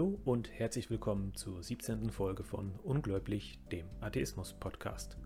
und 0.00 0.50
herzlich 0.50 0.88
willkommen 0.88 1.34
zur 1.34 1.62
17. 1.62 2.08
Folge 2.08 2.44
von 2.44 2.72
Ungläubig, 2.82 3.58
dem 3.70 3.84
Atheismus-Podcast. 4.00 5.18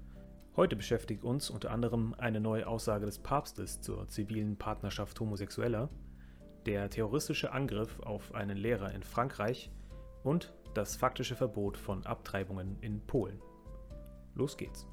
Heute 0.57 0.75
beschäftigt 0.75 1.23
uns 1.23 1.51
unter 1.51 1.71
anderem 1.71 2.15
eine 2.19 2.41
neue 2.41 2.67
Aussage 2.67 3.07
des 3.07 3.21
Papstes 3.21 3.81
zur 3.81 4.09
zivilen 4.09 4.57
Partnerschaft 4.57 5.21
Homosexueller, 5.21 5.89
der 6.67 6.91
terroristische 6.91 7.53
Angriff 7.53 8.01
auf 8.01 8.35
einen 8.35 8.57
Lehrer 8.57 8.93
in 8.93 9.05
Frankreich 9.05 9.71
und 10.25 10.53
das 10.75 10.97
faktische 10.97 11.37
Verbot 11.37 11.77
von 11.77 12.05
Abtreibungen 12.05 12.77
in 12.81 13.01
Polen. 13.07 13.41
Los 14.35 14.57
geht's. 14.57 14.89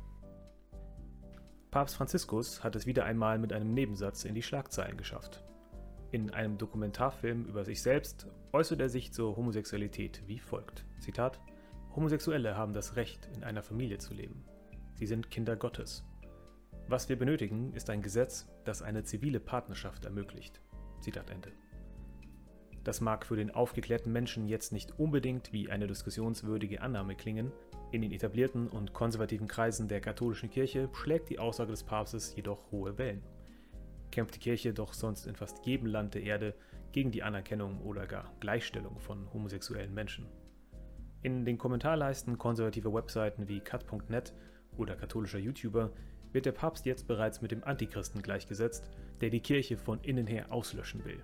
Papst 1.71 1.95
Franziskus 1.95 2.63
hat 2.63 2.75
es 2.75 2.85
wieder 2.85 3.05
einmal 3.05 3.39
mit 3.39 3.51
einem 3.51 3.73
Nebensatz 3.73 4.23
in 4.23 4.35
die 4.35 4.43
Schlagzeilen 4.43 4.97
geschafft. 4.97 5.43
In 6.13 6.29
einem 6.29 6.59
Dokumentarfilm 6.59 7.45
über 7.45 7.65
sich 7.65 7.81
selbst 7.81 8.27
äußert 8.51 8.79
er 8.79 8.87
sich 8.87 9.11
zur 9.11 9.35
Homosexualität 9.35 10.21
wie 10.27 10.37
folgt: 10.37 10.85
Zitat: 10.99 11.39
Homosexuelle 11.95 12.55
haben 12.55 12.75
das 12.75 12.95
Recht, 12.97 13.27
in 13.35 13.43
einer 13.43 13.63
Familie 13.63 13.97
zu 13.97 14.13
leben. 14.13 14.45
Sie 14.93 15.07
sind 15.07 15.31
Kinder 15.31 15.55
Gottes. 15.55 16.03
Was 16.87 17.09
wir 17.09 17.17
benötigen, 17.17 17.73
ist 17.73 17.89
ein 17.89 18.03
Gesetz, 18.03 18.47
das 18.63 18.83
eine 18.83 19.03
zivile 19.03 19.39
Partnerschaft 19.39 20.05
ermöglicht. 20.05 20.61
Zitat 20.99 21.31
Ende. 21.31 21.51
Das 22.83 23.01
mag 23.01 23.25
für 23.25 23.35
den 23.35 23.49
aufgeklärten 23.49 24.13
Menschen 24.13 24.47
jetzt 24.47 24.71
nicht 24.71 24.99
unbedingt 24.99 25.51
wie 25.51 25.71
eine 25.71 25.87
diskussionswürdige 25.87 26.83
Annahme 26.83 27.15
klingen, 27.15 27.51
in 27.91 28.03
den 28.03 28.11
etablierten 28.11 28.67
und 28.67 28.93
konservativen 28.93 29.47
Kreisen 29.47 29.87
der 29.87 29.99
katholischen 29.99 30.51
Kirche 30.51 30.89
schlägt 30.93 31.31
die 31.31 31.39
Aussage 31.39 31.71
des 31.71 31.83
Papstes 31.83 32.35
jedoch 32.35 32.71
hohe 32.71 32.99
Wellen 32.99 33.23
kämpft 34.13 34.35
die 34.35 34.39
Kirche 34.39 34.73
doch 34.73 34.93
sonst 34.93 35.25
in 35.25 35.35
fast 35.35 35.65
jedem 35.65 35.87
Land 35.87 36.13
der 36.13 36.21
Erde 36.21 36.53
gegen 36.91 37.09
die 37.09 37.23
Anerkennung 37.23 37.81
oder 37.81 38.05
gar 38.05 38.31
Gleichstellung 38.39 38.99
von 38.99 39.27
homosexuellen 39.33 39.91
Menschen. 39.91 40.27
In 41.23 41.45
den 41.45 41.57
Kommentarleisten 41.57 42.37
konservativer 42.37 42.93
Webseiten 42.93 43.47
wie 43.47 43.59
cut.net 43.59 44.33
oder 44.77 44.95
katholischer 44.95 45.39
YouTuber 45.39 45.91
wird 46.31 46.45
der 46.45 46.51
Papst 46.51 46.85
jetzt 46.85 47.07
bereits 47.07 47.41
mit 47.41 47.51
dem 47.51 47.63
Antichristen 47.63 48.21
gleichgesetzt, 48.21 48.91
der 49.19 49.31
die 49.31 49.39
Kirche 49.39 49.77
von 49.77 49.99
innen 50.01 50.27
her 50.27 50.51
auslöschen 50.51 51.03
will. 51.05 51.23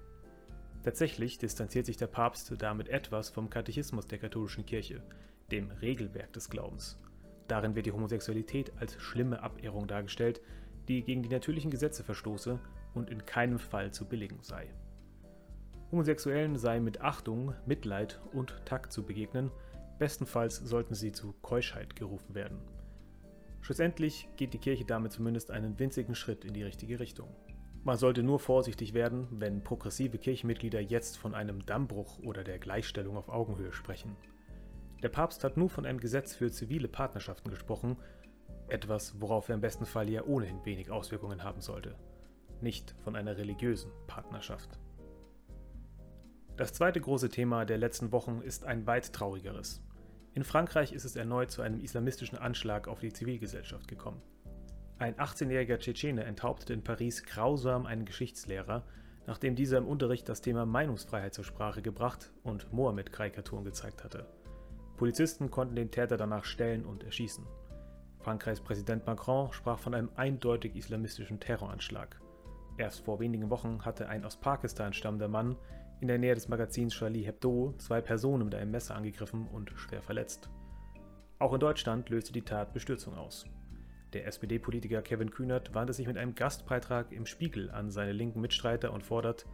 Tatsächlich 0.84 1.38
distanziert 1.38 1.86
sich 1.86 1.98
der 1.98 2.08
Papst 2.08 2.52
damit 2.58 2.88
etwas 2.88 3.30
vom 3.30 3.52
Katechismus 3.52 4.08
der 4.08 4.17
katholischen 4.17 4.66
Kirche, 4.66 5.04
dem 5.52 5.70
Regelwerk 5.70 6.34
des 6.34 6.50
Glaubens. 6.50 7.00
Darin 7.48 7.76
wird 7.76 7.86
die 7.86 7.92
Homosexualität 7.92 8.72
als 8.80 9.00
schlimme 9.00 9.44
Abehrung 9.44 9.88
dargestellt, 9.88 10.42
die 10.88 11.04
gegen 11.04 11.22
die 11.22 11.30
natürlichen 11.30 11.70
Gesetze 11.70 12.04
verstoße 12.04 12.60
und 12.94 13.09
in 13.09 13.26
keinem 13.26 13.59
Fall 13.59 13.92
zu 13.92 14.06
billigen 14.06 14.42
sei. 14.42 14.68
Homosexuellen 15.92 16.56
sei 16.58 16.80
mit 16.80 17.02
Achtung, 17.02 17.56
Mitleid 17.66 18.20
und 18.32 18.54
Takt 18.66 18.92
zu 18.92 19.04
begegnen, 19.04 19.52
bestenfalls 19.98 20.58
sollten 20.58 20.94
sie 20.94 21.12
zu 21.12 21.34
Keuschheit 21.42 21.95
gerufen 21.95 22.36
werden. 22.36 22.60
Schlussendlich 23.62 24.30
geht 24.38 24.54
die 24.54 24.60
Kirche 24.60 24.86
damit 24.86 25.12
zumindest 25.12 25.50
einen 25.52 25.80
winzigen 25.80 26.16
Schritt 26.16 26.45
in 26.45 26.54
die 26.54 26.64
richtige 26.64 27.00
Richtung. 27.00 27.36
Man 27.84 27.98
sollte 27.98 28.23
nur 28.23 28.40
vorsichtig 28.40 28.94
werden, 28.94 29.28
wenn 29.32 29.64
progressive 29.64 30.17
Kirchenmitglieder 30.17 30.80
jetzt 30.80 31.17
von 31.17 31.34
einem 31.34 31.66
Dammbruch 31.66 32.20
oder 32.20 32.44
der 32.44 32.60
Gleichstellung 32.60 33.17
auf 33.17 33.30
Augenhöhe 33.30 33.72
sprechen. 33.72 34.16
Der 35.02 35.10
Papst 35.10 35.44
hat 35.44 35.58
nur 35.58 35.70
von 35.70 35.86
einem 35.86 36.00
Gesetz 36.00 36.36
für 36.36 36.52
zivile 36.52 36.88
Partnerschaften 36.88 37.50
gesprochen, 37.50 37.98
etwas, 38.67 39.20
worauf 39.20 39.50
er 39.50 39.56
im 39.56 39.62
besten 39.62 39.86
Fall 39.86 40.10
ja 40.10 40.23
ohnehin 40.23 40.64
wenig 40.66 40.92
Auswirkungen 40.92 41.44
haben 41.44 41.62
sollte 41.62 41.95
nicht 42.61 42.95
von 43.03 43.15
einer 43.15 43.37
religiösen 43.37 43.92
Partnerschaft. 44.08 44.80
Das 46.58 46.73
zweite 46.73 46.99
große 46.99 47.30
Thema 47.30 47.65
der 47.65 47.77
letzten 47.77 48.11
Wochen 48.11 48.42
ist 48.42 48.65
ein 48.65 48.86
weit 48.86 49.14
traurigeres. 49.14 49.81
In 50.33 50.43
Frankreich 50.43 50.93
ist 50.93 51.05
es 51.05 51.15
erneut 51.15 51.52
zu 51.52 51.61
einem 51.61 51.81
islamistischen 51.81 52.37
Anschlag 52.37 52.87
auf 52.87 52.99
die 52.99 53.14
Zivilgesellschaft 53.14 53.87
gekommen. 53.87 54.21
Ein 54.97 55.15
18-jähriger 55.15 55.80
Tschetschene 55.80 56.25
enthauptete 56.25 56.73
in 56.73 56.83
Paris 56.83 57.23
grausam 57.23 57.86
einen 57.86 58.03
Geschichtslehrer, 58.03 58.83
nachdem 59.27 59.55
dieser 59.55 59.77
im 59.77 59.87
Unterricht 59.87 60.27
das 60.27 60.41
Thema 60.41 60.65
Meinungsfreiheit 60.65 61.33
zur 61.33 61.45
Sprache 61.45 61.81
gebracht 61.81 62.33
und 62.43 62.73
Mohammed-Karikaturen 62.73 63.64
gezeigt 63.64 64.03
hatte. 64.03 64.27
Polizisten 64.97 65.49
konnten 65.49 65.76
den 65.76 65.91
Täter 65.91 66.17
danach 66.17 66.43
stellen 66.43 66.86
und 66.86 67.05
erschießen. 67.05 67.45
Frankreichs 68.20 68.59
Präsident 68.59 69.08
Macron 69.08 69.53
sprach 69.53 69.80
von 69.80 69.93
einem 69.93 70.09
eindeutig 70.15 70.76
islamistischen 70.76 71.39
Terroranschlag. 71.39 72.20
Erst 72.80 73.04
vor 73.04 73.20
wenigen 73.20 73.50
Wochen 73.50 73.84
hatte 73.84 74.08
ein 74.08 74.23
aus 74.23 74.38
Pakistan 74.38 74.94
stammender 74.94 75.28
Mann 75.28 75.58
in 76.00 76.08
der 76.08 76.17
Nähe 76.17 76.34
des 76.34 76.48
Magazins 76.48 76.94
Charlie 76.94 77.23
Hebdo 77.26 77.73
zwei 77.78 78.00
Personen 78.00 78.45
mit 78.45 78.56
einem 78.56 78.72
Messer 78.72 78.95
angegriffen 78.95 79.50
und 79.50 79.70
schwer 79.76 80.02
verletzt. 80.02 80.50
Auch 81.39 81.54
in 81.54 81.60
Deutschland 81.60 82.10
löste 82.10 82.32
die 82.32 82.42
Tat 82.42 82.72
Bestürzung 82.72 83.16
aus. 83.16 83.45
Der 84.14 84.26
SPD-Politiker 84.28 85.02
Kevin 85.02 85.30
Kühnert 85.30 85.73
wandte 85.73 85.92
sich 85.92 86.08
mit 86.08 86.18
einem 86.18 86.36
Gastbeitrag 86.36 87.12
im 87.12 87.26
Spiegel 87.26 87.70
an 87.70 87.92
seine 87.92 88.14
linken 88.14 88.39
Mitstreiter 88.39 88.94
und 88.94 89.04
fordert, 89.04 89.45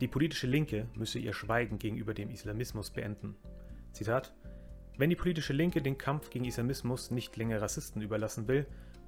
die 0.00 0.06
politische 0.06 0.46
Linke 0.46 0.86
müsse 0.94 1.18
ihr 1.18 1.32
Schweigen 1.32 1.80
gegenüber 1.80 2.14
dem 2.14 2.30
Islamismus 2.30 2.92
beenden. 2.92 3.34
Zitat: 3.90 4.32
Wenn 4.96 5.10
die 5.10 5.16
politische 5.16 5.52
Linke 5.52 5.82
den 5.82 5.98
Kampf 5.98 6.30
gegen 6.30 6.44
Islamismus 6.44 7.10
nicht 7.10 7.36
länger 7.36 7.60
Rassisten 7.60 8.02
überlassen 8.02 8.46
will, 8.46 8.66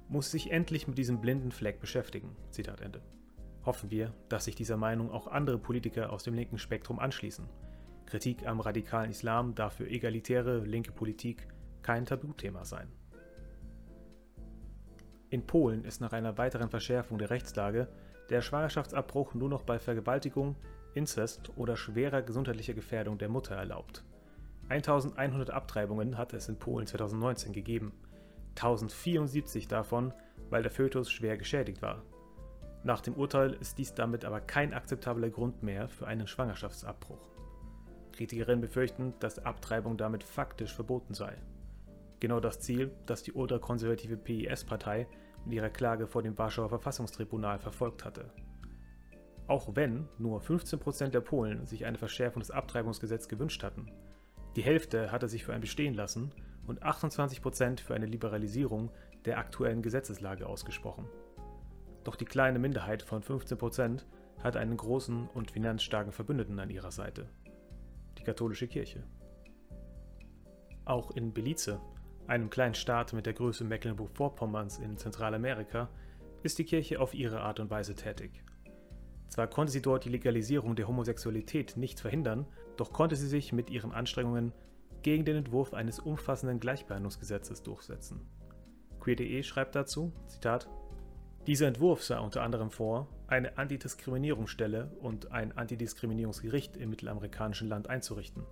muss 0.09 0.25
sie 0.25 0.39
sich 0.39 0.51
endlich 0.51 0.89
mit 0.89 0.97
diesem 0.97 1.21
blinden 1.21 1.53
Fleck 1.53 1.79
beschäftigen. 1.79 2.35
Zitat 2.49 2.81
Ende 2.81 3.01
hoffen 3.65 3.91
wir, 3.91 4.13
dass 4.29 4.45
sich 4.45 4.55
dieser 4.55 4.77
Meinung 4.77 5.11
auch 5.11 5.27
andere 5.27 5.57
Politiker 5.57 6.11
aus 6.11 6.23
dem 6.23 6.33
linken 6.33 6.57
Spektrum 6.57 6.99
anschließen. 6.99 7.47
Kritik 8.05 8.45
am 8.45 8.59
radikalen 8.59 9.11
Islam 9.11 9.55
darf 9.55 9.75
für 9.75 9.89
egalitäre 9.89 10.59
linke 10.59 10.91
Politik 10.91 11.47
kein 11.81 12.05
Tabuthema 12.05 12.65
sein. 12.65 12.91
In 15.29 15.47
Polen 15.47 15.85
ist 15.85 16.01
nach 16.01 16.11
einer 16.11 16.37
weiteren 16.37 16.69
Verschärfung 16.69 17.17
der 17.17 17.29
Rechtslage 17.29 17.87
der 18.29 18.41
Schwangerschaftsabbruch 18.41 19.33
nur 19.33 19.49
noch 19.49 19.63
bei 19.63 19.79
Vergewaltigung, 19.79 20.55
Inzest 20.93 21.51
oder 21.55 21.77
schwerer 21.77 22.21
gesundheitlicher 22.21 22.73
Gefährdung 22.73 23.17
der 23.17 23.29
Mutter 23.29 23.55
erlaubt. 23.55 24.03
1100 24.67 25.49
Abtreibungen 25.49 26.17
hat 26.17 26.33
es 26.33 26.49
in 26.49 26.57
Polen 26.57 26.87
2019 26.87 27.53
gegeben, 27.53 27.93
1074 28.55 29.67
davon, 29.67 30.13
weil 30.49 30.63
der 30.63 30.71
Fötus 30.71 31.09
schwer 31.11 31.37
geschädigt 31.37 31.81
war. 31.81 32.03
Nach 32.83 33.01
dem 33.01 33.13
Urteil 33.13 33.53
ist 33.53 33.77
dies 33.77 33.93
damit 33.93 34.25
aber 34.25 34.41
kein 34.41 34.73
akzeptabler 34.73 35.29
Grund 35.29 35.61
mehr 35.61 35.87
für 35.87 36.07
einen 36.07 36.27
Schwangerschaftsabbruch. 36.27 37.29
Kritikerinnen 38.11 38.61
befürchten, 38.61 39.13
dass 39.19 39.39
Abtreibung 39.45 39.97
damit 39.97 40.23
faktisch 40.23 40.73
verboten 40.73 41.13
sei. 41.13 41.37
Genau 42.19 42.39
das 42.39 42.59
Ziel, 42.59 42.91
das 43.05 43.23
die 43.23 43.33
ultrakonservative 43.33 44.17
PIS-Partei 44.17 45.07
mit 45.45 45.53
ihrer 45.53 45.69
Klage 45.69 46.07
vor 46.07 46.23
dem 46.23 46.37
Warschauer 46.37 46.69
Verfassungstribunal 46.69 47.59
verfolgt 47.59 48.03
hatte. 48.03 48.31
Auch 49.47 49.75
wenn 49.75 50.07
nur 50.17 50.41
15% 50.41 51.09
der 51.09 51.21
Polen 51.21 51.65
sich 51.65 51.85
eine 51.85 51.97
Verschärfung 51.97 52.41
des 52.41 52.51
Abtreibungsgesetzes 52.51 53.27
gewünscht 53.27 53.63
hatten. 53.63 53.91
Die 54.55 54.61
Hälfte 54.61 55.11
hatte 55.11 55.27
sich 55.27 55.43
für 55.43 55.53
ein 55.53 55.61
Bestehen 55.61 55.93
lassen 55.93 56.31
und 56.67 56.83
28% 56.83 57.79
für 57.79 57.93
eine 57.93 58.05
Liberalisierung 58.05 58.91
der 59.25 59.37
aktuellen 59.37 59.81
Gesetzeslage 59.81 60.47
ausgesprochen. 60.47 61.07
Doch 62.03 62.15
die 62.15 62.25
kleine 62.25 62.59
Minderheit 62.59 63.03
von 63.03 63.21
15% 63.21 64.03
hat 64.43 64.57
einen 64.57 64.77
großen 64.77 65.27
und 65.27 65.51
finanzstarken 65.51 66.11
Verbündeten 66.11 66.59
an 66.59 66.69
ihrer 66.69 66.91
Seite, 66.91 67.29
die 68.17 68.23
katholische 68.23 68.67
Kirche. 68.67 69.03
Auch 70.85 71.11
in 71.11 71.31
Belize, 71.31 71.79
einem 72.27 72.49
kleinen 72.49 72.73
Staat 72.73 73.13
mit 73.13 73.25
der 73.25 73.33
Größe 73.33 73.63
Mecklenburg-Vorpommerns 73.63 74.79
in 74.79 74.97
Zentralamerika, 74.97 75.89
ist 76.43 76.57
die 76.57 76.65
Kirche 76.65 76.99
auf 76.99 77.13
ihre 77.13 77.41
Art 77.41 77.59
und 77.59 77.69
Weise 77.69 77.95
tätig. 77.95 78.43
Zwar 79.27 79.47
konnte 79.47 79.71
sie 79.71 79.81
dort 79.81 80.05
die 80.05 80.09
Legalisierung 80.09 80.75
der 80.75 80.87
Homosexualität 80.87 81.77
nicht 81.77 81.99
verhindern, 81.99 82.47
doch 82.77 82.91
konnte 82.91 83.15
sie 83.15 83.27
sich 83.27 83.53
mit 83.53 83.69
ihren 83.69 83.91
Anstrengungen 83.91 84.53
gegen 85.03 85.23
den 85.23 85.37
Entwurf 85.37 85.73
eines 85.73 85.99
umfassenden 85.99 86.59
Gleichbehandlungsgesetzes 86.59 87.63
durchsetzen. 87.63 88.27
Queer.de 88.99 89.41
schreibt 89.43 89.75
dazu, 89.75 90.11
Zitat, 90.27 90.69
dieser 91.47 91.67
Entwurf 91.67 92.03
sah 92.03 92.19
unter 92.19 92.43
anderem 92.43 92.69
vor, 92.69 93.07
eine 93.25 93.57
Antidiskriminierungsstelle 93.57 94.91
und 94.99 95.31
ein 95.31 95.57
Antidiskriminierungsgericht 95.57 96.77
im 96.77 96.91
mittelamerikanischen 96.91 97.67
Land 97.67 97.89
einzurichten. 97.89 98.43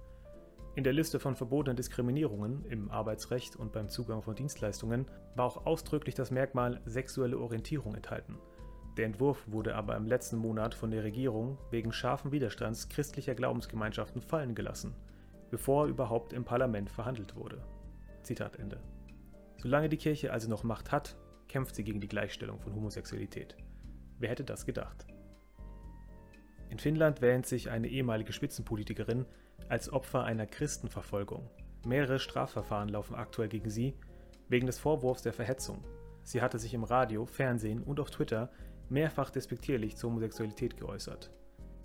In 0.75 0.83
der 0.83 0.93
Liste 0.93 1.19
von 1.19 1.35
verbotenen 1.35 1.75
Diskriminierungen 1.75 2.65
im 2.65 2.89
Arbeitsrecht 2.89 3.55
und 3.55 3.73
beim 3.73 3.89
Zugang 3.89 4.23
von 4.23 4.35
Dienstleistungen 4.35 5.05
war 5.35 5.45
auch 5.45 5.65
ausdrücklich 5.67 6.15
das 6.15 6.31
Merkmal 6.31 6.81
sexuelle 6.85 7.37
Orientierung 7.37 7.93
enthalten. 7.93 8.37
Der 8.97 9.05
Entwurf 9.05 9.43
wurde 9.45 9.75
aber 9.75 9.95
im 9.95 10.07
letzten 10.07 10.37
Monat 10.37 10.73
von 10.73 10.89
der 10.89 11.03
Regierung 11.03 11.59
wegen 11.69 11.91
scharfen 11.91 12.31
Widerstands 12.31 12.89
christlicher 12.89 13.35
Glaubensgemeinschaften 13.35 14.21
fallen 14.21 14.55
gelassen, 14.55 14.95
bevor 15.51 15.85
überhaupt 15.85 16.33
im 16.33 16.43
Parlament 16.43 16.89
verhandelt 16.89 17.35
wurde. 17.35 17.61
Zitat 18.23 18.57
Ende. 18.57 18.79
Solange 19.57 19.89
die 19.89 19.97
Kirche 19.97 20.31
also 20.33 20.49
noch 20.49 20.63
Macht 20.63 20.91
hat, 20.91 21.17
kämpft 21.49 21.75
sie 21.75 21.83
gegen 21.83 21.99
die 21.99 22.07
Gleichstellung 22.07 22.59
von 22.61 22.73
Homosexualität. 22.73 23.57
Wer 24.19 24.29
hätte 24.29 24.45
das 24.45 24.65
gedacht? 24.65 25.05
In 26.69 26.79
Finnland 26.79 27.21
wähnt 27.21 27.47
sich 27.47 27.69
eine 27.69 27.87
ehemalige 27.87 28.31
Spitzenpolitikerin 28.31 29.25
als 29.67 29.91
Opfer 29.91 30.23
einer 30.23 30.45
Christenverfolgung. 30.45 31.49
Mehrere 31.85 32.19
Strafverfahren 32.19 32.89
laufen 32.89 33.15
aktuell 33.15 33.49
gegen 33.49 33.69
sie 33.69 33.95
wegen 34.47 34.67
des 34.67 34.79
Vorwurfs 34.79 35.23
der 35.23 35.33
Verhetzung. 35.33 35.83
Sie 36.23 36.41
hatte 36.41 36.59
sich 36.59 36.73
im 36.73 36.83
Radio, 36.83 37.25
Fernsehen 37.25 37.83
und 37.83 37.99
auf 37.99 38.11
Twitter 38.11 38.51
mehrfach 38.89 39.29
despektierlich 39.29 39.97
zur 39.97 40.11
Homosexualität 40.11 40.77
geäußert. 40.77 41.31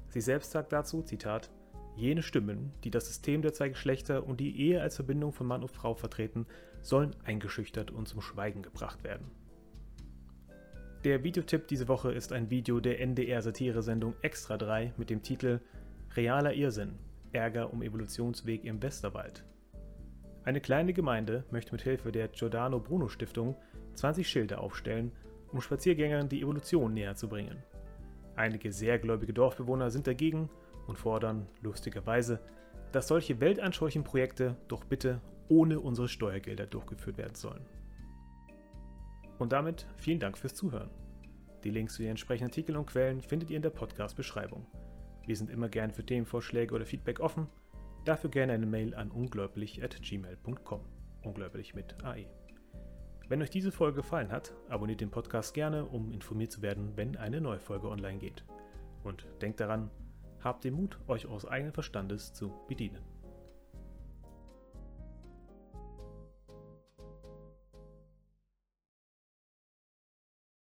Sie 0.09 0.21
selbst 0.21 0.51
sagt 0.51 0.73
dazu, 0.73 1.03
Zitat, 1.03 1.51
Jene 1.97 2.23
Stimmen, 2.23 2.73
die 2.83 2.91
das 2.91 3.07
System 3.07 3.41
der 3.41 3.53
zwei 3.53 3.69
Geschlechter 3.69 4.27
und 4.27 4.41
die 4.41 4.61
Ehe 4.61 4.83
als 4.83 4.97
Verbindung 4.97 5.33
von 5.33 5.47
Mann 5.47 5.63
und 5.63 5.71
Frau 5.71 5.95
vertreten, 5.95 6.47
sollen 6.83 7.15
eingeschüchtert 7.25 7.91
und 7.91 8.09
zum 8.09 8.21
Schweigen 8.21 8.63
gebracht 8.63 9.05
werden. 9.05 9.31
Der 11.05 11.23
Videotipp 11.23 11.69
diese 11.69 11.87
Woche 11.89 12.13
ist 12.13 12.33
ein 12.33 12.49
Video 12.49 12.81
der 12.81 12.99
NDR-Satire-Sendung 12.99 14.15
Extra 14.23 14.57
3 14.57 14.95
mit 14.97 15.11
dem 15.11 15.23
Titel 15.23 15.61
Realer 16.17 16.55
Irrsinn– 16.55 16.99
Ärger 17.33 17.75
um 17.75 17.83
Evolutionsweg 17.83 18.65
im 18.65 18.83
Westerwald. 18.83 19.45
Eine 20.45 20.63
kleine 20.63 20.95
Gemeinde 20.95 21.45
möchte 21.51 21.73
mit 21.73 21.83
Hilfe 21.83 22.11
der 22.11 22.29
Giordano 22.29 22.81
Bruno 22.81 23.09
Stiftung 23.09 23.55
20 23.97 24.27
Schilder 24.27 24.63
aufstellen, 24.63 25.13
um 25.53 25.61
Spaziergängern 25.61 26.31
die 26.31 26.41
Evolution 26.41 26.95
näher 26.95 27.17
zu 27.17 27.29
bringen. 27.29 27.63
Einige 28.35 28.73
sehr 28.73 28.99
gläubige 28.99 29.35
Dorfbewohner 29.35 29.91
sind 29.91 30.07
dagegen 30.07 30.49
und 30.87 30.97
fordern, 30.97 31.47
lustigerweise, 31.61 32.41
dass 32.93 33.09
solche 33.09 33.41
weltanschaulichen 33.41 34.05
Projekte 34.05 34.57
doch 34.69 34.85
bitte 34.85 35.21
ohne 35.49 35.81
unsere 35.81 36.09
Steuergelder 36.09 36.67
durchgeführt 36.67 37.19
werden 37.19 37.35
sollen. 37.35 37.67
Und 39.39 39.53
damit 39.53 39.87
vielen 39.97 40.21
Dank 40.21 40.39
fürs 40.39 40.55
Zuhören. 40.55 40.91
Die 41.65 41.71
Links 41.71 41.95
zu 41.95 42.03
den 42.03 42.11
entsprechenden 42.11 42.51
Artikeln 42.51 42.77
und 42.77 42.87
Quellen 42.87 43.21
findet 43.23 43.51
ihr 43.51 43.57
in 43.57 43.63
der 43.63 43.71
Podcast-Beschreibung. 43.71 44.67
Wir 45.27 45.37
sind 45.37 45.51
immer 45.51 45.69
gern 45.69 45.91
für 45.91 46.05
Themenvorschläge 46.05 46.75
oder 46.75 46.85
Feedback 46.85 47.21
offen. 47.21 47.49
Dafür 48.05 48.31
gerne 48.31 48.53
eine 48.53 48.67
Mail 48.67 48.95
an 48.95 49.11
unglaublich.gmail.com. 49.11 50.81
Unglaublich 51.23 51.75
mit 51.75 52.05
AE. 52.05 52.27
Wenn 53.29 53.41
euch 53.41 53.49
diese 53.49 53.73
Folge 53.73 54.03
gefallen 54.03 54.31
hat, 54.31 54.53
abonniert 54.69 55.01
den 55.01 55.11
Podcast 55.11 55.55
gerne, 55.55 55.87
um 55.87 56.13
informiert 56.13 56.53
zu 56.53 56.61
werden, 56.61 56.93
wenn 56.97 57.17
eine 57.17 57.41
neue 57.41 57.59
Folge 57.59 57.89
online 57.89 58.19
geht. 58.19 58.45
Und 59.03 59.27
denkt 59.41 59.61
daran, 59.61 59.91
habt 60.41 60.65
den 60.65 60.75
Mut, 60.75 60.99
euch 61.09 61.27
aus 61.27 61.47
eigenem 61.47 61.73
Verstandes 61.73 62.35
zu 62.35 62.53
bedienen. 62.69 63.14